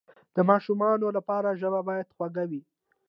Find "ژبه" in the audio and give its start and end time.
1.61-1.79